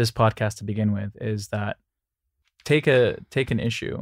this 0.00 0.10
podcast 0.22 0.54
to 0.58 0.64
begin 0.64 0.90
with 0.98 1.12
is 1.32 1.48
that 1.48 1.76
take 2.64 2.86
a 2.86 3.00
take 3.36 3.50
an 3.50 3.60
issue 3.70 3.96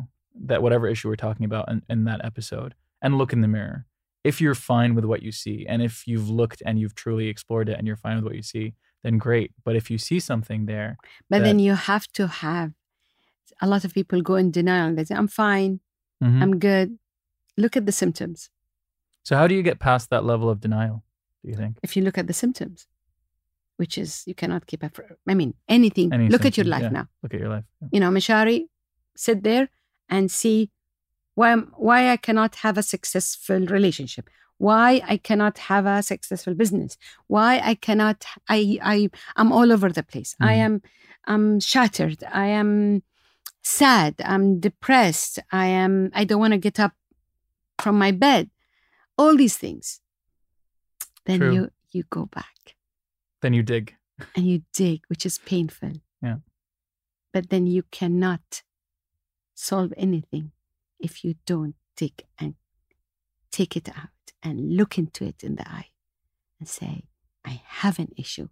that 0.51 0.63
whatever 0.65 0.87
issue 0.87 1.09
we're 1.11 1.17
talking 1.27 1.45
about 1.51 1.65
in, 1.73 1.79
in 1.95 2.01
that 2.05 2.21
episode 2.31 2.73
and 3.03 3.19
look 3.19 3.33
in 3.33 3.41
the 3.41 3.49
mirror. 3.57 3.79
If 4.31 4.41
you're 4.43 4.55
fine 4.73 4.95
with 4.97 5.05
what 5.11 5.23
you 5.27 5.33
see, 5.43 5.59
and 5.71 5.81
if 5.89 5.95
you've 6.11 6.31
looked 6.41 6.61
and 6.67 6.75
you've 6.81 6.95
truly 7.05 7.27
explored 7.29 7.69
it 7.69 7.77
and 7.79 7.85
you're 7.87 8.03
fine 8.07 8.17
with 8.17 8.25
what 8.29 8.35
you 8.41 8.43
see, 8.55 8.67
then 9.03 9.15
great. 9.27 9.51
But 9.65 9.75
if 9.81 9.91
you 9.93 9.99
see 10.09 10.21
something 10.31 10.61
there, 10.67 10.91
But 11.31 11.39
That- 11.39 11.45
then 11.47 11.59
you 11.67 11.75
have 11.75 12.07
to 12.19 12.25
have. 12.47 12.71
A 13.65 13.67
lot 13.73 13.83
of 13.87 13.91
people 13.99 14.19
go 14.31 14.35
in 14.43 14.49
denial. 14.61 14.95
They 14.95 15.05
say, 15.09 15.17
"I'm 15.21 15.29
fine. 15.47 15.73
Mhm. 16.23 16.41
I'm 16.43 16.55
good." 16.69 16.89
Look 17.63 17.75
at 17.81 17.85
the 17.87 17.97
symptoms. 18.03 18.39
so 19.29 19.33
how 19.41 19.47
do 19.51 19.55
you 19.59 19.65
get 19.71 19.79
past 19.89 20.05
that 20.11 20.25
level 20.33 20.49
of 20.53 20.59
denial? 20.67 20.97
Do 21.43 21.47
you 21.51 21.57
think? 21.63 21.73
If 21.87 21.91
you 21.97 22.03
look 22.07 22.17
at 22.23 22.27
the 22.31 22.39
symptoms, 22.43 22.79
which 23.79 23.97
is 23.97 24.25
you 24.27 24.35
cannot 24.35 24.67
keep 24.67 24.83
up. 24.85 24.99
I 25.27 25.35
mean, 25.35 25.55
anything. 25.69 26.13
Any 26.13 26.29
look 26.29 26.45
at 26.45 26.57
your 26.57 26.67
life 26.67 26.83
yeah. 26.83 26.99
now. 27.01 27.07
Look 27.23 27.33
at 27.35 27.41
your 27.41 27.49
life. 27.49 27.65
Yeah. 27.81 27.89
You 27.93 28.01
know, 28.01 28.11
Mashari, 28.11 28.65
sit 29.17 29.43
there 29.45 29.71
and 30.09 30.31
see 30.31 30.71
why 31.35 31.55
why 31.89 32.11
I 32.11 32.17
cannot 32.17 32.57
have 32.57 32.77
a 32.77 32.83
successful 32.83 33.61
relationship. 33.67 34.29
Why 34.59 35.01
I 35.07 35.17
cannot 35.17 35.59
have 35.71 35.87
a 35.87 36.03
successful 36.03 36.55
business. 36.55 36.99
Why 37.29 37.61
I 37.65 37.75
cannot. 37.77 38.25
I 38.49 38.79
I 38.83 39.11
I'm 39.37 39.53
all 39.53 39.73
over 39.73 39.89
the 39.91 40.03
place. 40.03 40.35
I 40.41 40.55
Mhm. 40.55 40.65
am. 40.67 40.83
I'm 41.27 41.61
shattered. 41.61 42.25
I 42.33 42.47
am 42.47 43.03
sad. 43.63 44.15
I'm 44.25 44.59
depressed. 44.59 45.39
I 45.53 45.67
am. 45.67 46.11
I 46.15 46.25
don't 46.25 46.41
want 46.41 46.55
to 46.55 46.59
get 46.59 46.81
up 46.81 46.95
from 47.79 47.97
my 47.97 48.11
bed. 48.11 48.51
All 49.17 49.37
these 49.37 49.57
things. 49.57 50.01
Then 51.27 51.39
True. 51.41 51.55
you 51.55 51.71
you 51.93 52.03
go 52.11 52.27
back 52.27 52.59
Then 53.43 53.53
you 53.55 53.63
dig. 53.63 53.95
and 54.35 54.47
you 54.47 54.63
dig, 54.73 55.03
which 55.09 55.25
is 55.27 55.39
painful. 55.39 55.93
Yeah. 56.23 56.37
But 57.33 57.51
then 57.51 57.67
you 57.67 57.85
cannot 57.91 58.63
solve 59.55 59.93
anything 59.97 60.53
if 60.99 61.25
you 61.25 61.35
don't 61.47 61.75
dig 61.97 62.25
and 62.39 62.55
take 63.53 63.77
it 63.77 63.89
out 63.89 64.33
and 64.43 64.77
look 64.77 64.99
into 64.99 65.25
it 65.25 65.43
in 65.45 65.57
the 65.57 65.69
eye 65.69 65.89
and 66.59 66.69
say, 66.69 67.05
I 67.45 67.63
have 67.65 67.99
an 67.99 68.13
issue 68.17 68.49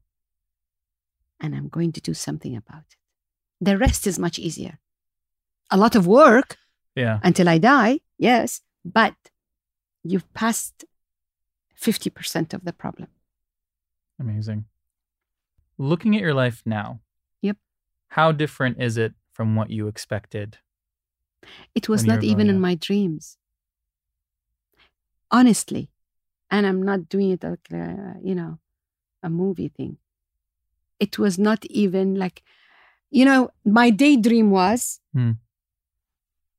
and 1.40 1.54
I'm 1.54 1.68
going 1.68 1.92
to 1.92 2.00
do 2.00 2.14
something 2.14 2.56
about 2.56 2.84
it. 2.90 2.96
The 3.60 3.76
rest 3.78 4.06
is 4.06 4.18
much 4.18 4.38
easier. 4.38 4.78
A 5.70 5.76
lot 5.76 5.96
of 5.96 6.06
work 6.06 6.56
Yeah. 6.94 7.18
until 7.22 7.48
I 7.48 7.58
die, 7.58 8.00
yes, 8.18 8.62
but 8.84 9.14
you've 10.04 10.32
passed 10.34 10.84
50% 11.80 12.54
of 12.54 12.64
the 12.64 12.72
problem. 12.72 13.08
Amazing. 14.20 14.64
Looking 15.78 16.14
at 16.16 16.22
your 16.22 16.34
life 16.34 16.62
now. 16.64 17.00
Yep. 17.42 17.56
How 18.08 18.32
different 18.32 18.80
is 18.82 18.96
it 18.96 19.14
from 19.32 19.54
what 19.56 19.70
you 19.70 19.88
expected? 19.88 20.58
It 21.74 21.88
was 21.88 22.04
not 22.04 22.24
even 22.24 22.48
in 22.48 22.56
up? 22.56 22.62
my 22.62 22.74
dreams. 22.74 23.36
Honestly. 25.30 25.90
And 26.50 26.66
I'm 26.66 26.82
not 26.82 27.08
doing 27.08 27.32
it 27.32 27.42
like, 27.42 27.68
uh, 27.72 28.14
you 28.22 28.34
know, 28.34 28.58
a 29.22 29.28
movie 29.28 29.68
thing. 29.68 29.98
It 31.00 31.18
was 31.18 31.38
not 31.38 31.64
even 31.66 32.14
like, 32.14 32.42
you 33.10 33.24
know, 33.24 33.50
my 33.64 33.90
daydream 33.90 34.50
was 34.50 35.00
Hmm. 35.12 35.32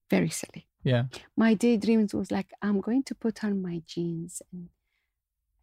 very 0.09 0.29
silly. 0.29 0.67
Yeah. 0.83 1.05
My 1.35 1.53
daydreams 1.53 2.13
was 2.13 2.31
like, 2.31 2.51
I'm 2.61 2.81
going 2.81 3.03
to 3.03 3.15
put 3.15 3.43
on 3.43 3.61
my 3.61 3.81
jeans 3.85 4.41
and 4.51 4.69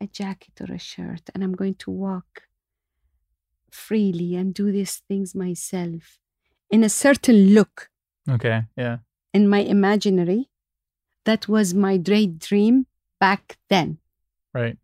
a 0.01 0.07
jacket 0.07 0.61
or 0.61 0.75
a 0.75 0.79
shirt, 0.79 1.31
and 1.35 1.45
I'm 1.45 1.55
going 1.55 1.77
to 1.77 1.91
walk 1.91 2.43
freely 3.75 4.35
and 4.37 4.55
do 4.55 4.71
these 4.73 4.97
things 5.09 5.35
myself 5.35 6.19
in 6.71 6.85
a 6.85 6.89
certain 6.89 7.55
look 7.55 7.91
Okay. 8.31 8.63
Yeah. 8.77 8.99
in 9.33 9.49
my 9.49 9.59
imaginary. 9.61 10.49
That 11.25 11.49
was 11.49 11.73
my 11.75 11.97
daydream 11.97 12.87
back 13.19 13.57
then, 13.69 13.99
Right. 14.53 14.77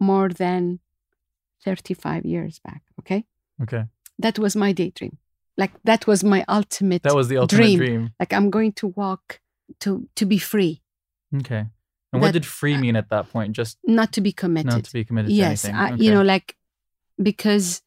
more 0.00 0.28
than 0.28 0.78
35 1.64 2.24
years 2.24 2.60
back. 2.60 2.82
Okay. 3.00 3.24
Okay. 3.62 3.84
That 4.18 4.38
was 4.38 4.54
my 4.56 4.72
daydream. 4.72 5.18
Like, 5.56 5.72
that 5.84 6.06
was 6.06 6.22
my 6.22 6.44
ultimate, 6.48 7.02
That 7.02 7.16
was 7.16 7.28
the 7.28 7.38
ultimate 7.38 7.62
Dream. 7.64 7.78
dream. 7.78 8.10
like, 8.20 8.32
I'm 8.32 8.50
going 8.50 8.72
to 8.74 8.88
walk 8.88 9.40
to, 9.80 10.08
to 10.16 10.24
be 10.26 10.38
free, 10.38 10.80
Okay. 11.36 11.66
And 12.12 12.22
what 12.22 12.32
did 12.32 12.46
free 12.46 12.78
mean 12.78 12.96
at 12.96 13.10
that 13.10 13.28
point? 13.30 13.52
Just 13.52 13.76
not 13.84 14.12
to 14.12 14.22
be 14.22 14.32
committed. 14.32 14.70
not 14.72 14.84
to 14.84 14.92
be 14.94 15.04
committed 15.04 15.30
yes. 15.30 15.64
I, 15.66 15.68
anything. 15.68 16.02
You 16.04 16.10
Okay. 16.10 16.14
know, 16.14 16.22
like, 16.22 16.56
because 17.22 17.82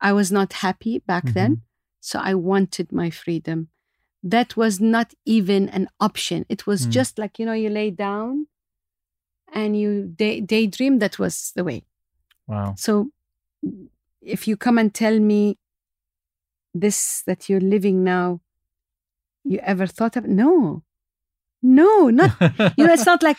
I 0.00 0.12
was 0.12 0.30
not 0.32 0.52
happy 0.54 0.98
back 0.98 1.24
Mhm. 1.26 1.34
then. 1.34 1.62
So 2.00 2.18
I 2.18 2.34
wanted 2.34 2.92
my 2.92 3.10
freedom. 3.10 3.68
That 4.22 4.56
was 4.56 4.80
not 4.80 5.14
even 5.24 5.68
an 5.68 5.88
option. 5.98 6.44
It 6.48 6.66
was 6.66 6.86
Mm. 6.86 6.90
just 6.90 7.18
like, 7.18 7.38
you 7.38 7.46
know, 7.46 7.52
you 7.64 7.68
lay 7.70 7.90
down 7.90 8.46
and 9.52 9.78
you 9.78 10.06
day, 10.16 10.40
daydream. 10.40 10.98
That 10.98 11.18
was 11.18 11.52
the 11.54 11.64
way. 11.64 11.84
Wow. 12.46 12.74
So 12.76 13.10
if 14.22 14.46
you 14.48 14.56
come 14.56 14.78
and 14.78 14.92
tell 14.94 15.18
me 15.20 15.58
this 16.74 17.22
that 17.26 17.48
you're 17.48 17.60
living 17.60 18.04
now, 18.04 18.40
you 19.44 19.58
ever 19.62 19.86
thought 19.86 20.16
of 20.16 20.26
no. 20.26 20.82
No, 21.62 22.08
not 22.08 22.30
you 22.76 22.86
know, 22.86 22.92
it's 22.92 23.06
not 23.06 23.22
like 23.22 23.38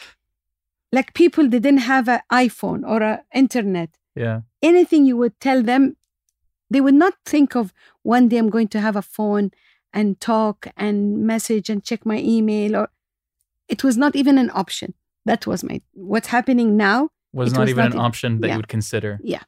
like 0.91 1.13
people 1.13 1.47
didn't 1.47 1.79
have 1.79 2.07
an 2.07 2.21
iPhone 2.31 2.83
or 2.87 3.01
a 3.01 3.23
internet. 3.33 3.97
yeah. 4.15 4.41
Anything 4.61 5.05
you 5.05 5.17
would 5.17 5.39
tell 5.39 5.63
them, 5.63 5.95
they 6.71 6.81
would 6.81 6.95
not 6.95 7.13
think 7.25 7.55
of 7.55 7.73
one 8.03 8.29
day 8.29 8.37
I'm 8.37 8.49
going 8.49 8.69
to 8.69 8.79
have 8.79 8.95
a 8.95 9.01
phone 9.01 9.51
and 9.93 10.19
talk 10.19 10.67
and 10.77 11.23
message 11.27 11.69
and 11.69 11.83
check 11.83 12.05
my 12.05 12.17
email 12.17 12.75
or 12.77 12.89
it 13.67 13.83
was 13.83 13.97
not 13.97 14.15
even 14.15 14.37
an 14.37 14.49
option. 14.53 14.93
That 15.25 15.45
was 15.45 15.63
my 15.63 15.81
what's 15.93 16.27
happening 16.27 16.77
now. 16.77 17.09
Was 17.33 17.53
not 17.53 17.61
was 17.61 17.69
even 17.69 17.83
not 17.85 17.93
an 17.93 17.99
option 17.99 18.39
that 18.41 18.47
yeah. 18.47 18.53
you 18.53 18.57
would 18.59 18.67
consider. 18.67 19.19
Yeah. 19.21 19.43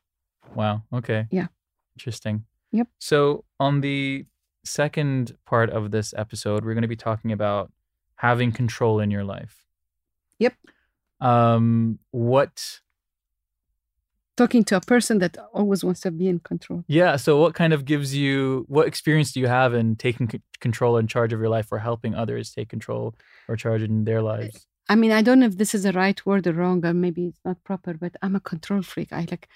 Wow. 0.53 0.83
Okay. 0.93 1.27
Yeah. 1.31 1.47
Interesting. 1.95 2.45
Yep. 2.71 2.87
So 2.99 3.45
on 3.59 3.81
the 3.81 4.25
second 4.63 5.35
part 5.45 5.69
of 5.69 5.91
this 5.91 6.13
episode, 6.17 6.63
we're 6.63 6.73
going 6.73 6.83
to 6.83 6.87
be 6.87 6.95
talking 6.95 7.31
about 7.31 7.71
having 8.15 8.51
control 8.51 8.99
in 8.99 9.11
your 9.11 9.23
life. 9.23 9.65
Yep. 10.39 10.53
Um. 11.21 11.99
What? 12.11 12.81
Talking 14.35 14.63
to 14.65 14.77
a 14.77 14.81
person 14.81 15.19
that 15.19 15.37
always 15.53 15.83
wants 15.83 16.01
to 16.01 16.11
be 16.11 16.27
in 16.27 16.39
control. 16.39 16.83
Yeah. 16.87 17.17
So 17.17 17.39
what 17.39 17.53
kind 17.53 17.71
of 17.71 17.85
gives 17.85 18.15
you? 18.15 18.65
What 18.67 18.87
experience 18.87 19.31
do 19.31 19.39
you 19.39 19.47
have 19.47 19.73
in 19.73 19.95
taking 19.95 20.29
c- 20.29 20.41
control 20.59 20.97
and 20.97 21.07
charge 21.07 21.33
of 21.33 21.39
your 21.39 21.49
life, 21.49 21.67
or 21.71 21.79
helping 21.79 22.15
others 22.15 22.51
take 22.51 22.69
control 22.69 23.15
or 23.47 23.55
charge 23.55 23.83
in 23.83 24.05
their 24.05 24.21
lives? 24.21 24.65
I 24.89 24.95
mean, 24.95 25.11
I 25.11 25.21
don't 25.21 25.39
know 25.39 25.45
if 25.45 25.57
this 25.57 25.73
is 25.73 25.83
the 25.83 25.93
right 25.93 26.23
word 26.25 26.45
or 26.47 26.53
wrong, 26.53 26.85
or 26.85 26.93
maybe 26.93 27.27
it's 27.27 27.39
not 27.45 27.63
proper, 27.63 27.93
but 27.93 28.15
I'm 28.21 28.35
a 28.35 28.39
control 28.39 28.81
freak. 28.81 29.13
I 29.13 29.25
like, 29.29 29.47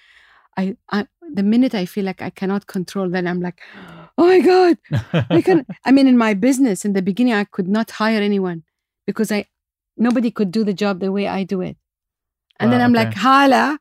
I, 0.56 0.78
I 0.90 1.08
the 1.34 1.44
minute 1.44 1.76
I 1.76 1.86
feel 1.86 2.06
like 2.06 2.22
I 2.22 2.30
cannot 2.30 2.68
control, 2.68 3.10
then 3.10 3.28
I'm 3.28 3.42
like, 3.42 3.62
oh 4.18 4.28
my 4.28 4.40
god, 4.40 4.78
I 5.30 5.42
can. 5.42 5.66
I 5.86 5.92
mean, 5.92 6.08
in 6.08 6.18
my 6.18 6.34
business, 6.34 6.86
in 6.86 6.94
the 6.94 7.02
beginning, 7.02 7.34
I 7.34 7.44
could 7.44 7.68
not 7.68 7.92
hire 7.92 8.22
anyone 8.22 8.64
because 9.06 9.32
I, 9.32 9.46
nobody 9.98 10.32
could 10.32 10.52
do 10.52 10.64
the 10.64 10.74
job 10.74 11.00
the 11.00 11.12
way 11.12 11.28
I 11.28 11.44
do 11.44 11.62
it, 11.62 11.78
and 12.60 12.72
then 12.72 12.82
I'm 12.82 12.96
okay. 12.96 13.06
like, 13.06 13.14
Hala, 13.16 13.80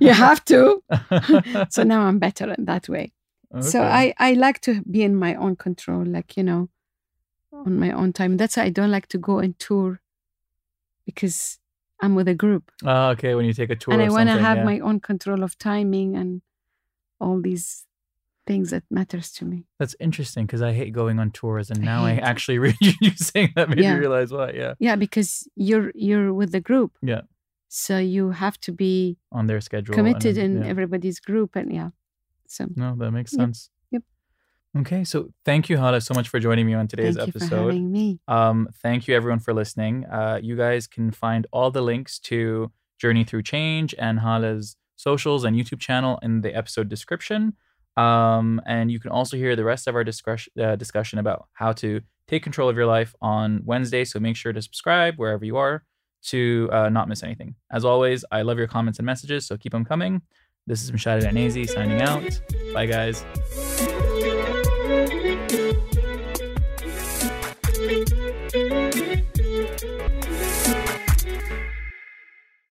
you 0.00 0.12
have 0.26 0.44
to. 0.46 0.82
so 1.70 1.82
now 1.82 2.02
I'm 2.02 2.18
better 2.18 2.52
in 2.52 2.64
that 2.66 2.88
way. 2.88 3.12
So 3.60 3.82
I, 3.82 4.12
I 4.18 4.32
like 4.32 4.60
to 4.62 4.82
be 4.82 5.04
in 5.04 5.14
my 5.14 5.36
own 5.36 5.54
control, 5.54 6.04
like, 6.04 6.36
you 6.36 6.42
know, 6.42 6.70
on 7.52 7.78
my 7.78 7.92
own 7.92 8.12
time. 8.12 8.36
That's 8.36 8.56
why 8.56 8.64
I 8.64 8.70
don't 8.70 8.90
like 8.90 9.06
to 9.08 9.18
go 9.18 9.38
and 9.38 9.56
tour 9.60 10.00
because 11.06 11.60
I'm 12.00 12.14
with 12.14 12.26
a 12.28 12.34
group. 12.34 12.72
Ah, 12.84 13.10
okay. 13.10 13.34
When 13.34 13.46
you 13.46 13.52
take 13.52 13.70
a 13.70 13.76
tour, 13.76 13.94
and 13.94 14.02
I 14.02 14.08
want 14.08 14.28
to 14.28 14.38
have 14.38 14.58
yeah. 14.58 14.64
my 14.64 14.80
own 14.80 15.00
control 15.00 15.42
of 15.42 15.56
timing 15.56 16.16
and 16.16 16.42
all 17.20 17.40
these 17.40 17.86
things 18.46 18.70
that 18.70 18.82
matters 18.90 19.32
to 19.32 19.44
me. 19.44 19.64
That's 19.78 19.96
interesting 20.00 20.46
because 20.46 20.60
I 20.60 20.72
hate 20.72 20.92
going 20.92 21.18
on 21.18 21.30
tours, 21.30 21.70
and 21.70 21.80
I 21.80 21.84
now 21.84 22.04
I 22.04 22.12
actually 22.14 22.58
read 22.66 22.76
you 22.80 23.10
saying 23.16 23.52
that 23.56 23.68
made 23.68 23.78
Yeah. 23.78 23.94
me 23.94 24.00
realize 24.00 24.32
why. 24.32 24.50
Yeah, 24.50 24.74
Yeah, 24.78 24.96
because 24.96 25.48
you're 25.56 25.92
you're 25.94 26.34
with 26.34 26.52
the 26.52 26.60
group. 26.60 26.98
Yeah. 27.02 27.22
So 27.76 27.98
you 27.98 28.30
have 28.30 28.56
to 28.60 28.70
be 28.72 29.16
on 29.32 29.48
their 29.48 29.60
schedule. 29.60 29.94
and 29.94 30.06
committed 30.06 30.36
then- 30.36 30.58
in 30.58 30.62
yeah. 30.62 30.68
everybody's 30.68 31.18
group 31.18 31.56
and 31.56 31.72
yeah. 31.72 31.90
So 32.46 32.68
No, 32.76 32.94
that 32.98 33.10
makes 33.10 33.32
sense. 33.32 33.68
yep. 33.90 34.04
Okay, 34.78 35.02
so 35.02 35.30
thank 35.44 35.68
you, 35.68 35.76
Hala, 35.78 36.00
so 36.00 36.14
much 36.14 36.28
for 36.28 36.38
joining 36.38 36.66
me 36.66 36.74
on 36.74 36.86
today's 36.86 37.16
thank 37.16 37.26
you 37.26 37.32
for 37.32 37.38
episode. 37.38 37.66
having 37.66 37.90
me. 37.90 38.20
Um, 38.28 38.68
thank 38.80 39.08
you 39.08 39.16
everyone 39.16 39.40
for 39.40 39.52
listening. 39.52 40.04
Uh, 40.04 40.38
you 40.40 40.54
guys 40.56 40.86
can 40.86 41.10
find 41.10 41.48
all 41.50 41.72
the 41.72 41.82
links 41.82 42.20
to 42.30 42.70
Journey 42.96 43.24
Through 43.24 43.42
Change 43.42 43.92
and 43.98 44.20
Hala's 44.20 44.76
socials 44.94 45.42
and 45.42 45.56
YouTube 45.56 45.80
channel 45.80 46.20
in 46.22 46.42
the 46.42 46.54
episode 46.54 46.88
description. 46.88 47.54
Um, 47.96 48.60
and 48.66 48.88
you 48.92 49.00
can 49.00 49.10
also 49.10 49.36
hear 49.36 49.56
the 49.56 49.64
rest 49.64 49.88
of 49.88 49.96
our 49.96 50.04
discussion, 50.04 50.52
uh, 50.62 50.76
discussion 50.76 51.18
about 51.18 51.48
how 51.54 51.72
to 51.72 52.02
take 52.28 52.44
control 52.44 52.68
of 52.68 52.76
your 52.76 52.86
life 52.86 53.16
on 53.20 53.62
Wednesday. 53.64 54.04
So 54.04 54.20
make 54.20 54.36
sure 54.36 54.52
to 54.52 54.62
subscribe 54.62 55.14
wherever 55.16 55.44
you 55.44 55.56
are 55.56 55.82
to 56.24 56.68
uh, 56.72 56.88
not 56.88 57.08
miss 57.08 57.22
anything. 57.22 57.54
As 57.70 57.84
always, 57.84 58.24
I 58.30 58.42
love 58.42 58.58
your 58.58 58.68
comments 58.68 58.98
and 58.98 59.06
messages, 59.06 59.46
so 59.46 59.56
keep 59.56 59.72
them 59.72 59.84
coming. 59.84 60.22
This 60.66 60.82
is 60.82 60.90
Mashad 60.90 61.30
Nazi 61.32 61.66
signing 61.66 62.00
out. 62.00 62.40
Bye, 62.72 62.86
guys. 62.86 63.24